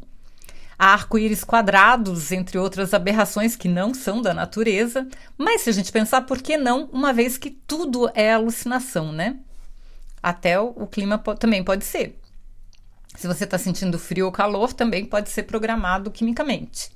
Há 0.79 0.93
arco-íris 0.93 1.43
quadrados, 1.43 2.33
entre 2.33 2.59
outras 2.59 2.93
aberrações 2.93 3.57
que 3.57 3.69
não 3.69 3.95
são 3.95 4.21
da 4.21 4.35
natureza, 4.35 5.09
mas 5.39 5.63
se 5.63 5.71
a 5.71 5.73
gente 5.73 5.91
pensar, 5.91 6.23
por 6.23 6.43
que 6.43 6.57
não, 6.59 6.85
uma 6.93 7.13
vez 7.13 7.39
que 7.39 7.51
tudo 7.51 8.11
é 8.15 8.33
alucinação, 8.33 9.11
né? 9.11 9.39
Até 10.23 10.61
o, 10.61 10.87
clima 10.87 11.19
po 11.19 11.35
também 11.35 11.65
pode 11.65 11.85
ser. 11.85 12.19
Se 13.15 13.27
você 13.27 13.45
está 13.45 13.57
sentindo 13.57 13.99
frio 13.99 14.27
ou 14.27 14.33
calor, 14.33 14.73
também 14.73 15.05
pode 15.07 15.31
ser 15.31 15.45
programado 15.45 16.11
quimicamente. 16.11 16.91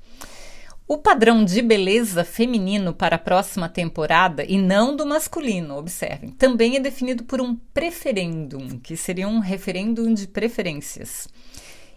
O 0.87 0.99
padrão 0.99 1.45
de 1.45 1.63
beleza 1.63 2.25
feminino 2.25 2.93
para 2.93 3.15
a 3.15 3.19
próxima 3.19 3.69
temporada, 3.69 4.45
e 4.45 4.59
não 4.59 4.97
do 4.97 5.07
masculino, 5.07 5.77
observem, 5.77 6.31
também 6.31 6.77
é 6.77 6.81
definido 6.81 7.23
por 7.23 7.41
um 7.41 7.55
preferendum, 7.55 8.81
que 8.81 8.97
seria 8.97 9.29
um 9.29 9.39
referêndum 9.39 10.13
de 10.13 10.27
preferências. 10.27 11.29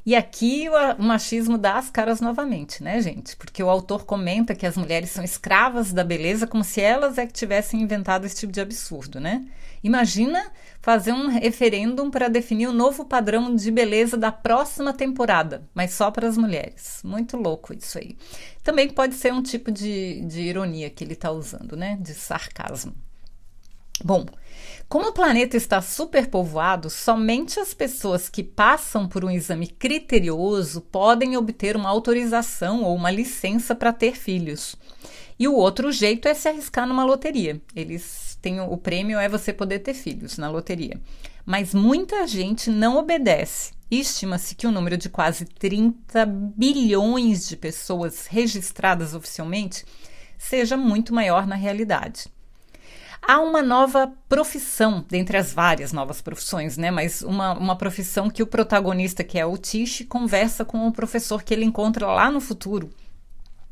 E 0.06 0.16
aqui 0.16 0.68
o, 0.70 1.02
machismo 1.02 1.58
dá 1.58 1.78
as 1.78 1.90
caras 1.90 2.20
novamente, 2.20 2.84
né, 2.84 3.02
gente? 3.02 3.38
Porque 3.38 3.64
o 3.64 3.70
autor 3.70 4.06
comenta 4.06 4.54
que 4.54 4.66
as 4.66 4.76
mulheres 4.76 5.12
são 5.12 5.24
escravas 5.24 5.94
da 5.94 6.04
beleza 6.04 6.46
como 6.46 6.64
se 6.64 6.82
elas 6.82 7.18
é 7.18 7.26
que 7.26 7.32
tivessem 7.32 7.82
inventado 7.82 8.26
esse 8.26 8.36
tipo 8.36 8.52
de 8.52 8.60
absurdo, 8.60 9.20
né? 9.22 9.46
Imagina 9.82 10.52
fazer 10.82 11.14
um 11.14 11.28
referêndum 11.28 12.12
para 12.12 12.28
definir 12.28 12.68
o 12.68 12.74
novo 12.74 13.06
padrão 13.06 13.56
de 13.56 13.72
beleza 13.72 14.18
da 14.18 14.32
próxima 14.32 14.94
temporada, 14.94 15.68
mas 15.74 15.94
só 15.94 16.12
para 16.12 16.28
as 16.28 16.38
mulheres. 16.38 17.00
Muito 17.04 17.38
louco 17.38 17.74
isso 17.74 17.98
aí. 17.98 18.18
Também 18.62 18.90
pode 18.90 19.16
ser 19.16 19.34
um 19.34 19.42
tipo 19.42 19.72
de, 19.72 20.22
de 20.26 20.42
ironia 20.42 20.90
que 20.90 21.04
ele 21.04 21.14
está 21.14 21.32
usando, 21.32 21.78
né? 21.78 21.98
De 22.02 22.14
sarcasmo. 22.14 22.94
Bom, 24.04 24.26
como 24.90 25.08
o 25.08 25.14
planeta 25.14 25.56
está 25.56 25.82
superpovoado, 25.82 26.90
somente 26.90 27.60
as 27.60 27.74
pessoas 27.74 28.28
que 28.28 28.44
passam 28.44 29.08
por 29.08 29.24
um 29.24 29.32
exame 29.32 29.66
criterioso 29.66 30.82
podem 30.82 31.38
obter 31.38 31.76
uma 31.78 31.90
autorização 31.90 32.84
ou 32.84 32.96
uma 32.96 33.10
licença 33.10 33.74
para 33.74 33.94
ter 33.94 34.16
filhos. 34.16 34.76
E 35.40 35.48
o 35.48 35.56
outro 35.56 35.92
jeito 35.92 36.28
é 36.28 36.34
se 36.34 36.48
arriscar 36.50 36.86
numa 36.86 37.04
loteria. 37.04 37.62
Eles 37.76 38.38
têm 38.42 38.60
o 38.60 38.78
prêmio 38.78 39.18
é 39.18 39.30
você 39.30 39.54
poder 39.54 39.80
ter 39.80 39.94
filhos 39.94 40.38
na 40.38 40.50
loteria. 40.50 41.00
Mas 41.46 41.74
muita 41.74 42.28
gente 42.28 42.70
não 42.70 42.98
obedece. 42.98 43.72
Estima-se 43.90 44.54
que 44.54 44.68
o 44.68 44.72
número 44.72 44.98
de 44.98 45.10
quase 45.10 45.46
30 45.46 46.26
bilhões 46.26 47.48
de 47.48 47.56
pessoas 47.56 48.28
registradas 48.28 49.14
oficialmente 49.14 49.86
seja 50.38 50.76
muito 50.76 51.14
maior 51.14 51.48
na 51.48 51.56
realidade. 51.56 52.26
Há 53.26 53.40
uma 53.40 53.62
nova 53.62 54.12
profissão, 54.28 55.06
dentre 55.08 55.38
as 55.38 55.54
várias 55.54 55.94
novas 55.94 56.22
profissões, 56.22 56.76
né? 56.76 56.92
Mas 56.92 57.22
uma, 57.22 57.54
uma 57.58 57.76
profissão 57.78 58.30
que 58.30 58.44
o 58.44 58.48
protagonista, 58.48 59.24
que 59.24 59.40
é 59.40 59.46
o 59.46 59.58
Tish, 59.58 60.06
conversa 60.10 60.66
com 60.66 60.86
o 60.86 60.92
professor 60.92 61.42
que 61.42 61.54
ele 61.54 61.64
encontra 61.64 62.06
lá 62.08 62.30
no 62.30 62.42
futuro. 62.42 62.90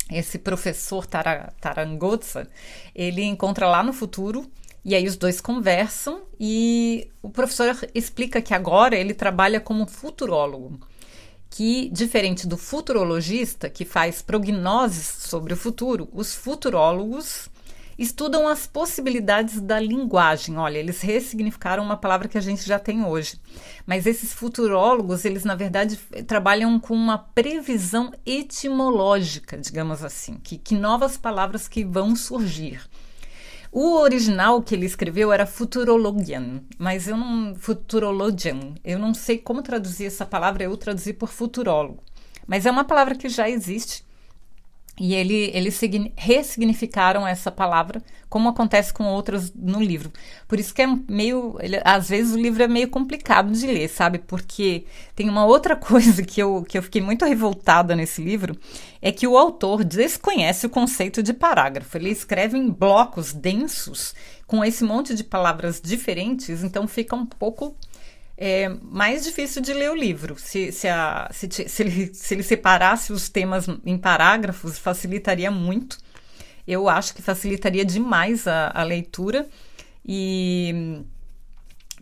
Esse 0.10 0.40
professor 0.40 1.06
Tara, 1.06 1.54
Tarangoza, 1.60 2.48
ele 2.96 3.24
encontra 3.24 3.68
lá 3.68 3.84
no 3.84 3.92
futuro 3.92 4.50
e 4.86 4.96
aí 4.96 5.06
os 5.06 5.18
dois 5.18 5.42
conversam 5.42 6.22
e 6.40 7.10
o 7.22 7.30
professor 7.30 7.78
explica 7.94 8.42
que 8.42 8.54
agora 8.54 8.96
ele 8.96 9.14
trabalha 9.14 9.60
como 9.60 9.86
futurólogo, 9.86 10.80
que 11.50 11.90
diferente 11.90 12.48
do 12.48 12.58
futurologista 12.58 13.70
que 13.70 13.84
faz 13.84 14.22
prognoses 14.22 15.06
sobre 15.06 15.54
o 15.54 15.58
futuro, 15.58 16.08
os 16.14 16.34
futurólogos 16.34 17.50
estudam 18.02 18.48
as 18.48 18.66
possibilidades 18.66 19.62
da 19.62 19.80
linguagem. 19.80 20.58
Olha, 20.58 20.80
eles 20.80 21.02
ressignificaram 21.02 21.84
uma 21.84 21.96
palavra 21.96 22.28
que 22.28 22.38
a 22.38 22.42
gente 22.42 22.66
já 22.68 22.80
tem 22.80 23.06
hoje. 23.06 23.40
Mas 23.86 24.06
esses 24.06 24.34
futurólogos, 24.34 25.24
eles 25.24 25.44
na 25.44 25.56
verdade 25.56 25.98
trabalham 26.26 26.80
com 26.80 26.96
uma 26.96 27.18
previsão 27.18 28.12
etimológica, 28.26 29.58
digamos 29.58 30.04
assim, 30.04 30.36
que, 30.44 30.58
que 30.58 30.74
novas 30.74 31.16
palavras 31.16 31.68
que 31.68 31.86
vão 31.86 32.16
surgir. 32.16 32.82
O 33.72 33.94
original 34.00 34.62
que 34.62 34.76
ele 34.76 34.86
escreveu 34.86 35.32
era 35.32 35.46
futurologian, 35.46 36.62
mas 36.78 37.08
eu 37.08 37.16
não 37.16 37.56
futurologian, 37.56 38.74
eu 38.84 39.00
não 39.00 39.14
sei 39.14 39.38
como 39.38 39.62
traduzir 39.62 40.08
essa 40.08 40.26
palavra, 40.26 40.64
eu 40.64 40.76
traduzi 40.76 41.14
por 41.14 41.30
futurólogo. 41.30 42.04
Mas 42.46 42.66
é 42.66 42.72
uma 42.72 42.84
palavra 42.84 43.16
que 43.16 43.30
já 43.30 43.50
existe 43.50 44.04
e 45.04 45.16
ele, 45.16 45.50
eles 45.56 45.82
ressignificaram 46.16 47.28
essa 47.28 47.50
palavra, 47.52 48.04
como 48.30 48.48
acontece 48.48 48.94
com 48.94 49.06
outras 49.06 49.52
no 49.52 49.82
livro. 49.82 50.12
Por 50.48 50.60
isso 50.60 50.76
que 50.76 50.84
é 50.84 50.88
meio. 51.10 51.58
Ele, 51.60 51.82
às 51.84 52.08
vezes 52.08 52.36
o 52.36 52.40
livro 52.40 52.62
é 52.62 52.68
meio 52.68 52.88
complicado 52.88 53.52
de 53.52 53.66
ler, 53.66 53.88
sabe? 53.90 54.20
Porque 54.20 54.86
tem 55.16 55.28
uma 55.28 55.44
outra 55.44 55.74
coisa 55.76 56.22
que 56.22 56.40
eu, 56.40 56.64
que 56.70 56.78
eu 56.78 56.84
fiquei 56.84 57.02
muito 57.02 57.26
revoltada 57.26 57.96
nesse 57.96 58.24
livro: 58.24 58.56
é 59.02 59.12
que 59.12 59.26
o 59.26 59.40
autor 59.40 59.84
desconhece 59.84 60.68
o 60.68 60.70
conceito 60.70 61.24
de 61.24 61.34
parágrafo. 61.34 61.98
Ele 61.98 62.12
escreve 62.12 62.56
em 62.56 62.70
blocos 62.70 63.34
densos, 63.34 64.14
com 64.46 64.64
esse 64.64 64.84
monte 64.84 65.16
de 65.16 65.24
palavras 65.24 65.82
diferentes, 65.84 66.64
então 66.64 66.88
fica 66.88 67.16
um 67.16 67.26
pouco 67.26 67.76
é 68.44 68.70
mais 68.82 69.24
difícil 69.24 69.62
de 69.62 69.72
ler 69.72 69.92
o 69.92 69.96
livro. 69.96 70.36
Se, 70.40 70.72
se, 70.72 70.88
a, 70.88 71.30
se, 71.32 71.48
se, 71.48 71.84
ele, 71.84 72.12
se 72.12 72.34
ele 72.34 72.42
separasse 72.42 73.14
os 73.14 73.30
temas 73.30 73.68
em 73.86 74.00
parágrafos, 74.00 74.80
facilitaria 74.80 75.52
muito. 75.52 76.00
Eu 76.68 76.90
acho 76.90 77.14
que 77.14 77.22
facilitaria 77.22 77.86
demais 77.86 78.48
a, 78.48 78.72
a 78.74 78.82
leitura. 78.82 79.48
E, 80.04 81.04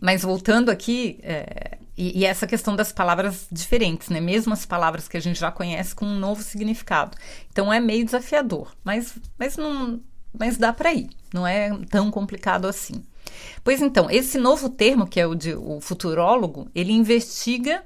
mas 0.00 0.22
voltando 0.22 0.70
aqui, 0.70 1.20
é, 1.22 1.76
e, 1.94 2.20
e, 2.20 2.24
essa 2.24 2.46
questão 2.46 2.74
das 2.74 2.90
palavras 2.90 3.46
diferentes, 3.52 4.08
né? 4.08 4.18
Mesmo 4.18 4.54
as 4.54 4.64
palavras 4.64 5.06
que 5.06 5.18
a 5.18 5.20
gente 5.20 5.38
já 5.38 5.52
conhece 5.52 5.94
com 5.94 6.06
um 6.06 6.18
novo 6.18 6.42
significado. 6.42 7.18
Então 7.52 7.70
é 7.70 7.78
meio 7.78 8.02
desafiador, 8.02 8.74
mas, 8.82 9.12
mas, 9.38 9.58
não, 9.58 10.00
mas 10.32 10.56
dá 10.56 10.72
para 10.72 10.94
ir. 10.94 11.10
Não 11.34 11.46
é 11.46 11.70
tão 11.90 12.10
complicado 12.10 12.66
assim. 12.66 13.04
Pois 13.62 13.82
então, 13.82 14.10
esse 14.10 14.38
novo 14.38 14.68
termo, 14.68 15.06
que 15.06 15.20
é 15.20 15.26
o 15.26 15.34
de 15.34 15.54
o 15.54 15.80
futurólogo, 15.80 16.70
ele 16.74 16.92
investiga 16.92 17.84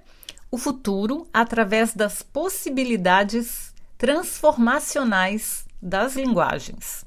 o 0.50 0.58
futuro 0.58 1.26
através 1.32 1.94
das 1.94 2.22
possibilidades 2.22 3.74
transformacionais 3.98 5.64
das 5.82 6.14
linguagens. 6.16 7.04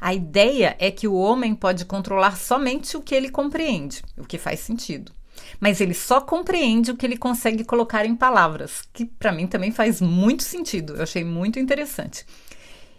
A 0.00 0.14
ideia 0.14 0.76
é 0.78 0.90
que 0.90 1.08
o 1.08 1.14
homem 1.14 1.54
pode 1.54 1.84
controlar 1.84 2.36
somente 2.36 2.96
o 2.96 3.02
que 3.02 3.14
ele 3.14 3.30
compreende, 3.30 4.02
o 4.16 4.24
que 4.24 4.38
faz 4.38 4.60
sentido. 4.60 5.12
Mas 5.60 5.80
ele 5.80 5.94
só 5.94 6.20
compreende 6.20 6.90
o 6.90 6.96
que 6.96 7.04
ele 7.04 7.16
consegue 7.16 7.64
colocar 7.64 8.04
em 8.06 8.14
palavras, 8.14 8.82
que 8.92 9.04
para 9.04 9.32
mim 9.32 9.46
também 9.46 9.70
faz 9.70 10.00
muito 10.00 10.42
sentido. 10.42 10.94
Eu 10.94 11.02
achei 11.02 11.24
muito 11.24 11.58
interessante. 11.58 12.24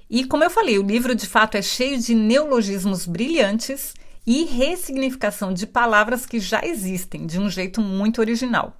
E 0.09 0.25
como 0.25 0.43
eu 0.43 0.49
falei, 0.49 0.77
o 0.79 0.83
livro 0.83 1.13
de 1.13 1.27
fato 1.27 1.55
é 1.55 1.61
cheio 1.61 1.99
de 1.99 2.15
neologismos 2.15 3.05
brilhantes 3.05 3.93
e 4.27 4.43
ressignificação 4.43 5.53
de 5.53 5.65
palavras 5.65 6.25
que 6.25 6.37
já 6.37 6.59
existem 6.61 7.25
de 7.25 7.39
um 7.39 7.49
jeito 7.49 7.79
muito 7.79 8.19
original. 8.19 8.77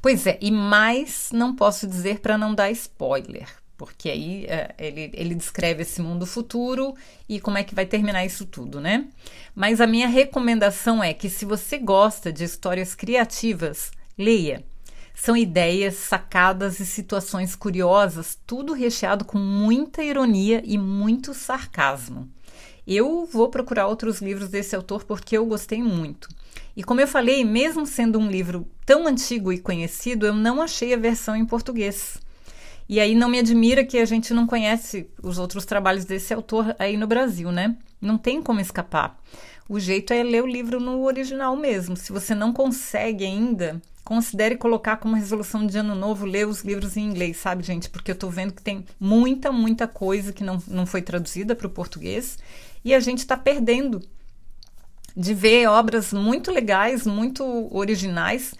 Pois 0.00 0.28
é, 0.28 0.38
e 0.40 0.52
mais 0.52 1.30
não 1.32 1.56
posso 1.56 1.88
dizer 1.88 2.20
para 2.20 2.38
não 2.38 2.54
dar 2.54 2.70
spoiler, 2.70 3.48
porque 3.76 4.08
aí 4.08 4.46
é, 4.46 4.72
ele, 4.78 5.10
ele 5.12 5.34
descreve 5.34 5.82
esse 5.82 6.00
mundo 6.00 6.24
futuro 6.24 6.94
e 7.28 7.40
como 7.40 7.58
é 7.58 7.64
que 7.64 7.74
vai 7.74 7.84
terminar 7.84 8.24
isso 8.24 8.46
tudo, 8.46 8.80
né? 8.80 9.08
Mas 9.56 9.80
a 9.80 9.88
minha 9.88 10.06
recomendação 10.06 11.02
é 11.02 11.12
que 11.12 11.28
se 11.28 11.44
você 11.44 11.76
gosta 11.76 12.32
de 12.32 12.44
histórias 12.44 12.94
criativas, 12.94 13.90
leia. 14.16 14.64
São 15.14 15.36
ideias, 15.36 15.96
sacadas 15.96 16.78
e 16.78 16.86
situações 16.86 17.56
curiosas, 17.56 18.38
tudo 18.46 18.72
recheado 18.72 19.24
com 19.24 19.36
muita 19.36 20.00
ironia 20.00 20.62
e 20.64 20.78
muito 20.78 21.34
sarcasmo. 21.34 22.30
Eu 22.90 23.28
vou 23.30 23.50
procurar 23.50 23.86
outros 23.86 24.22
livros 24.22 24.48
desse 24.48 24.74
autor 24.74 25.04
porque 25.04 25.36
eu 25.36 25.44
gostei 25.44 25.82
muito. 25.82 26.26
E 26.74 26.82
como 26.82 27.02
eu 27.02 27.06
falei, 27.06 27.44
mesmo 27.44 27.84
sendo 27.84 28.18
um 28.18 28.30
livro 28.30 28.66
tão 28.86 29.06
antigo 29.06 29.52
e 29.52 29.58
conhecido, 29.58 30.24
eu 30.24 30.32
não 30.32 30.62
achei 30.62 30.94
a 30.94 30.96
versão 30.96 31.36
em 31.36 31.44
português. 31.44 32.16
E 32.88 32.98
aí 32.98 33.14
não 33.14 33.28
me 33.28 33.40
admira 33.40 33.84
que 33.84 33.98
a 33.98 34.06
gente 34.06 34.32
não 34.32 34.46
conhece 34.46 35.06
os 35.22 35.38
outros 35.38 35.66
trabalhos 35.66 36.06
desse 36.06 36.32
autor 36.32 36.74
aí 36.78 36.96
no 36.96 37.06
Brasil, 37.06 37.52
né? 37.52 37.76
Não 38.00 38.16
tem 38.16 38.40
como 38.40 38.58
escapar. 38.58 39.20
O 39.68 39.78
jeito 39.78 40.14
é 40.14 40.22
ler 40.22 40.42
o 40.42 40.46
livro 40.46 40.80
no 40.80 41.04
original 41.04 41.54
mesmo. 41.54 41.94
Se 41.94 42.10
você 42.10 42.34
não 42.34 42.54
consegue 42.54 43.22
ainda, 43.22 43.82
considere 44.02 44.56
colocar 44.56 44.96
como 44.96 45.14
resolução 45.14 45.66
de 45.66 45.76
ano 45.76 45.94
novo 45.94 46.24
ler 46.24 46.48
os 46.48 46.62
livros 46.62 46.96
em 46.96 47.04
inglês, 47.04 47.36
sabe, 47.36 47.62
gente? 47.62 47.90
Porque 47.90 48.10
eu 48.10 48.16
tô 48.16 48.30
vendo 48.30 48.54
que 48.54 48.62
tem 48.62 48.86
muita, 48.98 49.52
muita 49.52 49.86
coisa 49.86 50.32
que 50.32 50.42
não, 50.42 50.62
não 50.66 50.86
foi 50.86 51.02
traduzida 51.02 51.54
para 51.54 51.66
o 51.66 51.70
português 51.70 52.38
e 52.84 52.94
a 52.94 53.00
gente 53.00 53.18
está 53.18 53.36
perdendo 53.36 54.00
de 55.16 55.34
ver 55.34 55.66
obras 55.66 56.12
muito 56.12 56.50
legais, 56.50 57.06
muito 57.06 57.44
originais 57.74 58.54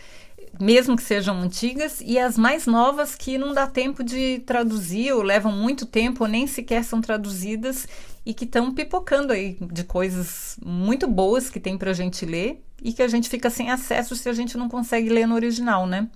mesmo 0.61 0.97
que 0.97 1.03
sejam 1.03 1.41
antigas, 1.41 2.01
e 2.05 2.19
as 2.19 2.37
mais 2.37 2.67
novas 2.67 3.15
que 3.15 3.39
não 3.39 3.55
dá 3.55 3.67
tempo 3.67 4.03
de 4.03 4.41
traduzir, 4.41 5.13
ou 5.13 5.23
levam 5.23 5.53
muito 5.53 5.87
tempo, 5.87 6.25
ou 6.25 6.29
nem 6.29 6.47
sequer 6.47 6.85
são 6.85 7.01
traduzidas, 7.01 7.87
e 8.27 8.35
que 8.35 8.45
estão 8.45 8.75
pipocando 8.75 9.33
aí 9.33 9.57
de 9.61 9.85
coisas 9.85 10.59
muito 10.65 11.07
boas 11.07 11.49
que 11.49 11.61
tem 11.61 11.79
para 11.79 11.91
a 11.91 11.95
gente 11.95 12.27
ler 12.27 12.63
e 12.83 12.93
que 12.93 13.03
a 13.03 13.09
gente 13.09 13.29
fica 13.29 13.49
sem 13.49 13.71
acesso 13.71 14.15
se 14.15 14.29
a 14.29 14.33
gente 14.33 14.59
não 14.59 14.69
consegue 14.69 15.09
ler 15.09 15.27
no 15.27 15.35
original, 15.35 15.87
né? 15.87 16.09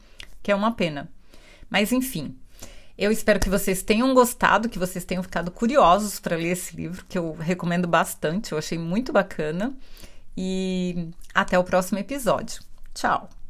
Que 0.43 0.53
é 0.53 0.55
uma 0.55 0.73
pena. 0.73 1.11
Mas 1.71 1.91
enfim, 1.91 2.37
eu 3.03 3.11
espero 3.11 3.41
que 3.41 3.51
vocês 3.51 3.83
tenham 3.83 4.15
gostado, 4.15 4.69
que 4.69 4.79
vocês 4.79 5.05
tenham 5.05 5.23
ficado 5.23 5.51
curiosos 5.51 6.21
para 6.21 6.37
ler 6.37 6.53
esse 6.53 6.77
livro, 6.77 7.05
que 7.09 7.19
eu 7.19 7.33
recomendo 7.33 7.89
bastante, 7.89 8.53
eu 8.53 8.59
achei 8.59 8.79
muito 8.79 9.13
bacana. 9.13 9.75
E 10.37 11.11
até 11.35 11.59
o 11.59 11.65
próximo 11.65 11.99
episódio. 11.99 12.63
Tchau! 12.95 13.42